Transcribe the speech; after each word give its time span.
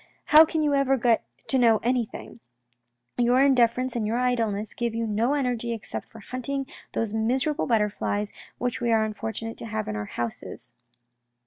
How 0.25 0.45
can 0.45 0.63
you 0.63 0.73
ever 0.73 0.97
get 0.97 1.23
to 1.49 1.59
know 1.59 1.79
any 1.83 2.05
thing? 2.07 2.39
Your 3.19 3.39
indifference 3.41 3.95
and 3.95 4.07
your 4.07 4.17
idleness 4.17 4.73
give 4.73 4.95
you 4.95 5.05
no 5.05 5.35
energy 5.35 5.73
except 5.73 6.07
for 6.09 6.17
hunting 6.21 6.65
those 6.93 7.13
miserable 7.13 7.67
butterflies, 7.67 8.33
which 8.57 8.81
we 8.81 8.91
are 8.91 9.05
unfortunate 9.05 9.59
to 9.59 9.67
have 9.67 9.87
in 9.87 9.95
our 9.95 10.05
houses." 10.05 10.73